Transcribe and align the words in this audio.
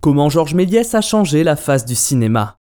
Comment 0.00 0.28
Georges 0.28 0.54
Méliès 0.54 0.94
a 0.94 1.00
changé 1.00 1.42
la 1.42 1.56
face 1.56 1.84
du 1.84 1.94
cinéma 1.94 2.56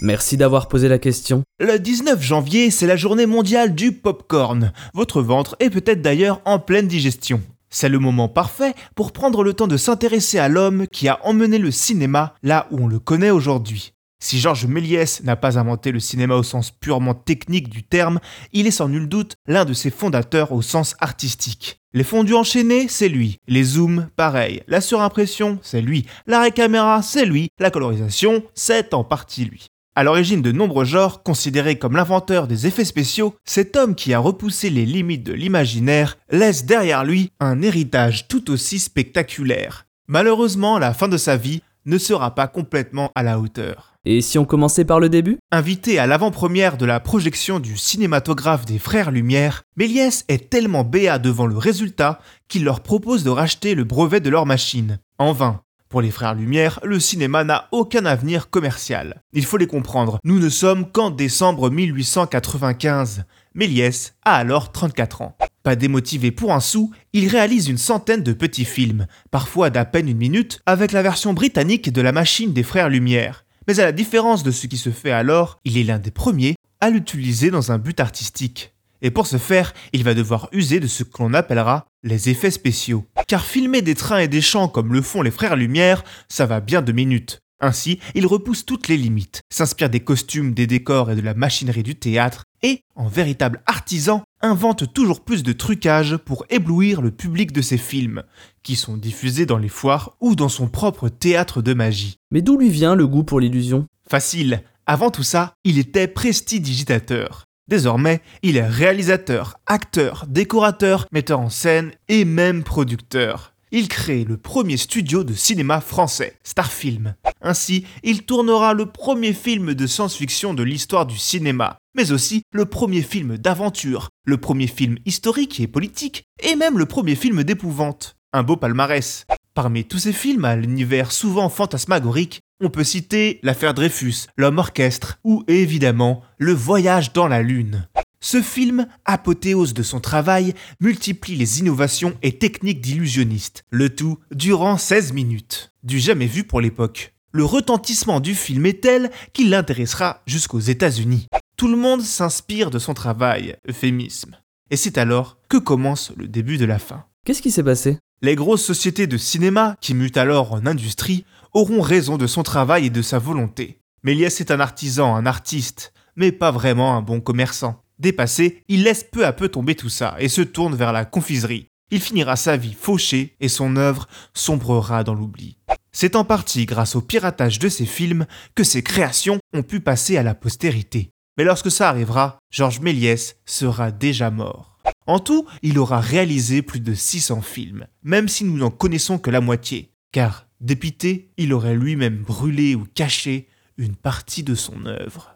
Merci 0.00 0.36
d'avoir 0.36 0.68
posé 0.68 0.88
la 0.88 0.98
question. 0.98 1.42
Le 1.60 1.78
19 1.78 2.20
janvier, 2.20 2.70
c'est 2.70 2.86
la 2.86 2.96
journée 2.96 3.26
mondiale 3.26 3.74
du 3.74 3.92
popcorn. 3.92 4.72
Votre 4.92 5.22
ventre 5.22 5.56
est 5.60 5.70
peut-être 5.70 6.02
d'ailleurs 6.02 6.40
en 6.44 6.58
pleine 6.58 6.88
digestion. 6.88 7.40
C'est 7.70 7.88
le 7.88 7.98
moment 7.98 8.28
parfait 8.28 8.74
pour 8.94 9.12
prendre 9.12 9.44
le 9.44 9.54
temps 9.54 9.66
de 9.66 9.76
s'intéresser 9.76 10.38
à 10.38 10.48
l'homme 10.48 10.86
qui 10.88 11.08
a 11.08 11.24
emmené 11.24 11.58
le 11.58 11.70
cinéma 11.70 12.34
là 12.42 12.66
où 12.70 12.84
on 12.84 12.86
le 12.86 12.98
connaît 12.98 13.30
aujourd'hui. 13.30 13.92
Si 14.24 14.40
Georges 14.40 14.64
Méliès 14.64 15.22
n'a 15.22 15.36
pas 15.36 15.58
inventé 15.58 15.92
le 15.92 16.00
cinéma 16.00 16.34
au 16.34 16.42
sens 16.42 16.70
purement 16.70 17.12
technique 17.12 17.68
du 17.68 17.82
terme, 17.82 18.20
il 18.54 18.66
est 18.66 18.70
sans 18.70 18.88
nul 18.88 19.06
doute 19.06 19.34
l'un 19.46 19.66
de 19.66 19.74
ses 19.74 19.90
fondateurs 19.90 20.52
au 20.52 20.62
sens 20.62 20.96
artistique. 20.98 21.82
Les 21.92 22.04
fondus 22.04 22.32
enchaînés, 22.32 22.88
c'est 22.88 23.10
lui. 23.10 23.36
Les 23.48 23.62
zooms, 23.62 24.08
pareil. 24.16 24.62
La 24.66 24.80
surimpression, 24.80 25.58
c'est 25.60 25.82
lui. 25.82 26.06
L'arrêt 26.26 26.52
caméra, 26.52 27.02
c'est 27.02 27.26
lui. 27.26 27.50
La 27.58 27.70
colorisation, 27.70 28.42
c'est 28.54 28.94
en 28.94 29.04
partie 29.04 29.44
lui. 29.44 29.66
À 29.94 30.04
l'origine 30.04 30.40
de 30.40 30.52
nombreux 30.52 30.86
genres, 30.86 31.22
considéré 31.22 31.78
comme 31.78 31.94
l'inventeur 31.94 32.48
des 32.48 32.66
effets 32.66 32.86
spéciaux, 32.86 33.34
cet 33.44 33.76
homme 33.76 33.94
qui 33.94 34.14
a 34.14 34.20
repoussé 34.20 34.70
les 34.70 34.86
limites 34.86 35.22
de 35.22 35.34
l'imaginaire 35.34 36.16
laisse 36.30 36.64
derrière 36.64 37.04
lui 37.04 37.30
un 37.40 37.60
héritage 37.60 38.26
tout 38.26 38.50
aussi 38.50 38.78
spectaculaire. 38.78 39.84
Malheureusement, 40.06 40.78
la 40.78 40.94
fin 40.94 41.08
de 41.08 41.18
sa 41.18 41.36
vie 41.36 41.60
ne 41.86 41.98
sera 41.98 42.34
pas 42.34 42.48
complètement 42.48 43.10
à 43.14 43.22
la 43.22 43.38
hauteur. 43.38 43.94
Et 44.06 44.20
si 44.20 44.38
on 44.38 44.44
commençait 44.44 44.84
par 44.84 45.00
le 45.00 45.08
début? 45.08 45.38
Invité 45.50 45.98
à 45.98 46.06
l'avant-première 46.06 46.76
de 46.76 46.84
la 46.84 47.00
projection 47.00 47.58
du 47.58 47.76
cinématographe 47.76 48.66
des 48.66 48.78
Frères 48.78 49.10
Lumière, 49.10 49.62
Méliès 49.76 50.24
est 50.28 50.50
tellement 50.50 50.84
béat 50.84 51.18
devant 51.18 51.46
le 51.46 51.56
résultat 51.56 52.20
qu'il 52.48 52.64
leur 52.64 52.80
propose 52.80 53.24
de 53.24 53.30
racheter 53.30 53.74
le 53.74 53.84
brevet 53.84 54.20
de 54.20 54.30
leur 54.30 54.44
machine. 54.44 54.98
En 55.18 55.32
vain. 55.32 55.62
Pour 55.88 56.02
les 56.02 56.10
Frères 56.10 56.34
Lumière, 56.34 56.80
le 56.82 56.98
cinéma 56.98 57.44
n'a 57.44 57.68
aucun 57.70 58.04
avenir 58.04 58.50
commercial. 58.50 59.22
Il 59.32 59.44
faut 59.44 59.58
les 59.58 59.66
comprendre, 59.66 60.18
nous 60.24 60.40
ne 60.40 60.48
sommes 60.48 60.90
qu'en 60.90 61.10
décembre 61.10 61.70
1895. 61.70 63.24
Méliès 63.54 64.14
a 64.24 64.34
alors 64.34 64.72
34 64.72 65.22
ans. 65.22 65.36
Pas 65.64 65.76
démotivé 65.76 66.30
pour 66.30 66.52
un 66.52 66.60
sou, 66.60 66.92
il 67.14 67.26
réalise 67.26 67.68
une 67.68 67.78
centaine 67.78 68.22
de 68.22 68.34
petits 68.34 68.66
films, 68.66 69.06
parfois 69.30 69.70
d'à 69.70 69.86
peine 69.86 70.10
une 70.10 70.18
minute, 70.18 70.60
avec 70.66 70.92
la 70.92 71.02
version 71.02 71.32
britannique 71.32 71.90
de 71.90 72.02
la 72.02 72.12
machine 72.12 72.52
des 72.52 72.62
Frères 72.62 72.90
Lumière. 72.90 73.46
Mais 73.66 73.80
à 73.80 73.84
la 73.84 73.92
différence 73.92 74.42
de 74.42 74.50
ce 74.50 74.66
qui 74.66 74.76
se 74.76 74.90
fait 74.90 75.10
alors, 75.10 75.58
il 75.64 75.78
est 75.78 75.84
l'un 75.84 75.98
des 75.98 76.10
premiers 76.10 76.54
à 76.82 76.90
l'utiliser 76.90 77.50
dans 77.50 77.72
un 77.72 77.78
but 77.78 77.98
artistique. 77.98 78.74
Et 79.00 79.10
pour 79.10 79.26
ce 79.26 79.38
faire, 79.38 79.72
il 79.94 80.04
va 80.04 80.12
devoir 80.12 80.50
user 80.52 80.80
de 80.80 80.86
ce 80.86 81.02
que 81.02 81.22
l'on 81.22 81.32
appellera 81.32 81.86
les 82.02 82.28
effets 82.28 82.50
spéciaux. 82.50 83.06
Car 83.26 83.42
filmer 83.42 83.80
des 83.80 83.94
trains 83.94 84.18
et 84.18 84.28
des 84.28 84.42
champs 84.42 84.68
comme 84.68 84.92
le 84.92 85.00
font 85.00 85.22
les 85.22 85.30
frères 85.30 85.56
Lumière, 85.56 86.04
ça 86.28 86.44
va 86.44 86.60
bien 86.60 86.82
deux 86.82 86.92
minutes. 86.92 87.40
Ainsi, 87.60 88.00
il 88.14 88.26
repousse 88.26 88.66
toutes 88.66 88.88
les 88.88 88.98
limites, 88.98 89.40
s'inspire 89.48 89.88
des 89.88 90.00
costumes, 90.00 90.52
des 90.52 90.66
décors 90.66 91.10
et 91.10 91.16
de 91.16 91.22
la 91.22 91.32
machinerie 91.32 91.82
du 91.82 91.94
théâtre, 91.94 92.44
et, 92.62 92.80
en 92.94 93.08
véritable 93.08 93.62
artisan, 93.66 94.22
invente 94.44 94.92
toujours 94.92 95.24
plus 95.24 95.42
de 95.42 95.52
trucages 95.52 96.16
pour 96.16 96.44
éblouir 96.50 97.00
le 97.00 97.10
public 97.10 97.52
de 97.52 97.62
ses 97.62 97.78
films, 97.78 98.22
qui 98.62 98.76
sont 98.76 98.96
diffusés 98.96 99.46
dans 99.46 99.58
les 99.58 99.68
foires 99.68 100.16
ou 100.20 100.34
dans 100.34 100.48
son 100.48 100.68
propre 100.68 101.08
théâtre 101.08 101.62
de 101.62 101.74
magie. 101.74 102.18
Mais 102.30 102.42
d'où 102.42 102.56
lui 102.58 102.70
vient 102.70 102.94
le 102.94 103.06
goût 103.06 103.24
pour 103.24 103.40
l'illusion? 103.40 103.86
Facile, 104.08 104.62
avant 104.86 105.10
tout 105.10 105.22
ça, 105.22 105.54
il 105.64 105.78
était 105.78 106.08
prestidigitateur. 106.08 107.44
Désormais, 107.68 108.20
il 108.42 108.58
est 108.58 108.68
réalisateur, 108.68 109.56
acteur, 109.66 110.26
décorateur, 110.28 111.06
metteur 111.10 111.40
en 111.40 111.48
scène 111.48 111.92
et 112.08 112.26
même 112.26 112.62
producteur 112.62 113.54
il 113.74 113.88
crée 113.88 114.22
le 114.22 114.36
premier 114.36 114.76
studio 114.76 115.24
de 115.24 115.34
cinéma 115.34 115.80
français, 115.80 116.38
Starfilm. 116.44 117.16
Ainsi, 117.42 117.84
il 118.04 118.22
tournera 118.22 118.72
le 118.72 118.86
premier 118.86 119.32
film 119.32 119.74
de 119.74 119.86
science-fiction 119.88 120.54
de 120.54 120.62
l'histoire 120.62 121.06
du 121.06 121.18
cinéma, 121.18 121.78
mais 121.94 122.12
aussi 122.12 122.42
le 122.52 122.64
premier 122.64 123.02
film 123.02 123.38
d'aventure, 123.38 124.10
le 124.24 124.36
premier 124.36 124.66
film 124.66 124.98
historique 125.04 125.60
et 125.60 125.66
politique, 125.66 126.24
et 126.42 126.56
même 126.56 126.78
le 126.78 126.86
premier 126.86 127.14
film 127.14 127.44
d'épouvante. 127.44 128.16
Un 128.32 128.42
beau 128.42 128.56
palmarès. 128.56 129.26
Parmi 129.54 129.84
tous 129.84 130.00
ces 130.00 130.12
films 130.12 130.44
à 130.44 130.56
l'univers 130.56 131.12
souvent 131.12 131.48
fantasmagorique, 131.48 132.40
on 132.60 132.70
peut 132.70 132.82
citer 132.82 133.38
L'affaire 133.42 133.74
Dreyfus, 133.74 134.26
L'homme 134.36 134.58
orchestre 134.58 135.18
ou 135.22 135.44
évidemment 135.46 136.22
Le 136.38 136.52
voyage 136.52 137.12
dans 137.12 137.28
la 137.28 137.42
lune. 137.42 137.86
Ce 138.20 138.40
film, 138.40 138.86
apothéose 139.04 139.74
de 139.74 139.82
son 139.82 140.00
travail, 140.00 140.54
multiplie 140.80 141.36
les 141.36 141.60
innovations 141.60 142.14
et 142.22 142.38
techniques 142.38 142.80
d'illusionniste, 142.80 143.64
le 143.70 143.94
tout 143.94 144.18
durant 144.30 144.78
16 144.78 145.12
minutes. 145.12 145.72
Du 145.82 145.98
jamais 146.00 146.26
vu 146.26 146.42
pour 146.42 146.60
l'époque. 146.62 147.14
Le 147.32 147.44
retentissement 147.44 148.20
du 148.20 148.34
film 148.34 148.64
est 148.64 148.80
tel 148.80 149.10
qu'il 149.34 149.50
l'intéressera 149.50 150.22
jusqu'aux 150.26 150.60
États-Unis. 150.60 151.26
Tout 151.56 151.68
le 151.68 151.76
monde 151.76 152.02
s'inspire 152.02 152.70
de 152.70 152.80
son 152.80 152.94
travail, 152.94 153.56
euphémisme. 153.68 154.36
Et 154.70 154.76
c'est 154.76 154.98
alors 154.98 155.38
que 155.48 155.56
commence 155.56 156.10
le 156.16 156.26
début 156.26 156.58
de 156.58 156.64
la 156.64 156.80
fin. 156.80 157.04
Qu'est-ce 157.24 157.42
qui 157.42 157.52
s'est 157.52 157.62
passé? 157.62 157.98
Les 158.22 158.34
grosses 158.34 158.64
sociétés 158.64 159.06
de 159.06 159.16
cinéma, 159.16 159.76
qui 159.80 159.94
mutent 159.94 160.16
alors 160.16 160.52
en 160.52 160.66
industrie, 160.66 161.24
auront 161.52 161.80
raison 161.80 162.16
de 162.16 162.26
son 162.26 162.42
travail 162.42 162.86
et 162.86 162.90
de 162.90 163.02
sa 163.02 163.20
volonté. 163.20 163.78
Méliès 164.02 164.40
est 164.40 164.50
un 164.50 164.58
artisan, 164.58 165.14
un 165.14 165.26
artiste, 165.26 165.92
mais 166.16 166.32
pas 166.32 166.50
vraiment 166.50 166.96
un 166.96 167.02
bon 167.02 167.20
commerçant. 167.20 167.80
Dépassé, 168.00 168.64
il 168.66 168.82
laisse 168.82 169.04
peu 169.04 169.24
à 169.24 169.32
peu 169.32 169.48
tomber 169.48 169.76
tout 169.76 169.88
ça 169.88 170.16
et 170.18 170.28
se 170.28 170.42
tourne 170.42 170.74
vers 170.74 170.92
la 170.92 171.04
confiserie. 171.04 171.68
Il 171.92 172.00
finira 172.00 172.34
sa 172.34 172.56
vie 172.56 172.74
fauché 172.74 173.36
et 173.38 173.48
son 173.48 173.76
œuvre 173.76 174.08
sombrera 174.32 175.04
dans 175.04 175.14
l'oubli. 175.14 175.56
C'est 175.92 176.16
en 176.16 176.24
partie 176.24 176.66
grâce 176.66 176.96
au 176.96 177.00
piratage 177.00 177.60
de 177.60 177.68
ses 177.68 177.86
films 177.86 178.26
que 178.56 178.64
ses 178.64 178.82
créations 178.82 179.38
ont 179.54 179.62
pu 179.62 179.78
passer 179.78 180.16
à 180.16 180.24
la 180.24 180.34
postérité. 180.34 181.10
Mais 181.36 181.44
lorsque 181.44 181.70
ça 181.70 181.88
arrivera, 181.88 182.38
Georges 182.50 182.80
Méliès 182.80 183.36
sera 183.44 183.90
déjà 183.90 184.30
mort. 184.30 184.78
En 185.06 185.18
tout, 185.18 185.46
il 185.62 185.78
aura 185.78 186.00
réalisé 186.00 186.62
plus 186.62 186.80
de 186.80 186.94
600 186.94 187.42
films, 187.42 187.86
même 188.02 188.28
si 188.28 188.44
nous 188.44 188.56
n'en 188.56 188.70
connaissons 188.70 189.18
que 189.18 189.30
la 189.30 189.40
moitié, 189.40 189.92
car, 190.12 190.46
dépité, 190.60 191.30
il 191.36 191.52
aurait 191.52 191.74
lui-même 191.74 192.22
brûlé 192.22 192.74
ou 192.74 192.86
caché 192.94 193.48
une 193.76 193.96
partie 193.96 194.44
de 194.44 194.54
son 194.54 194.86
œuvre. 194.86 195.33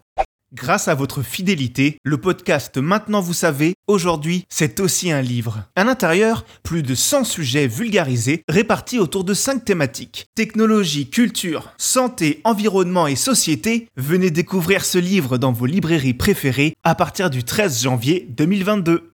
Grâce 0.54 0.88
à 0.88 0.94
votre 0.94 1.20
fidélité, 1.20 1.98
le 2.04 2.16
podcast 2.16 2.78
Maintenant 2.78 3.20
vous 3.20 3.34
savez, 3.34 3.74
aujourd'hui, 3.86 4.46
c'est 4.48 4.80
aussi 4.80 5.12
un 5.12 5.20
livre. 5.20 5.64
À 5.76 5.84
l'intérieur, 5.84 6.46
plus 6.62 6.82
de 6.82 6.94
100 6.94 7.24
sujets 7.24 7.66
vulgarisés 7.66 8.44
répartis 8.48 8.98
autour 8.98 9.24
de 9.24 9.34
5 9.34 9.62
thématiques. 9.62 10.24
Technologie, 10.34 11.10
culture, 11.10 11.74
santé, 11.76 12.40
environnement 12.44 13.06
et 13.06 13.14
société. 13.14 13.88
Venez 13.98 14.30
découvrir 14.30 14.86
ce 14.86 14.96
livre 14.96 15.36
dans 15.36 15.52
vos 15.52 15.66
librairies 15.66 16.14
préférées 16.14 16.72
à 16.82 16.94
partir 16.94 17.28
du 17.28 17.44
13 17.44 17.82
janvier 17.82 18.26
2022. 18.30 19.12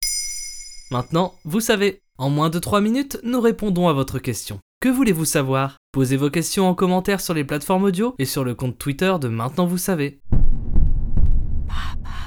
Maintenant, 0.91 1.35
vous 1.45 1.61
savez, 1.61 2.03
en 2.19 2.29
moins 2.29 2.51
de 2.51 2.59
3 2.59 2.81
minutes, 2.81 3.21
nous 3.23 3.41
répondons 3.41 3.87
à 3.87 3.93
votre 3.93 4.19
question. 4.19 4.59
Que 4.81 4.89
voulez-vous 4.89 5.27
savoir? 5.27 5.77
Posez 5.93 6.17
vos 6.17 6.31
questions 6.31 6.69
en 6.69 6.75
commentaire 6.75 7.21
sur 7.21 7.35
les 7.35 7.45
plateformes 7.45 7.85
audio 7.85 8.17
et 8.19 8.25
sur 8.25 8.43
le 8.43 8.57
compte 8.57 8.79
Twitter 8.79 9.15
de 9.21 9.29
Maintenant 9.29 9.67
vous 9.67 9.79
savez. 9.79 10.21
Papa. 11.71 12.20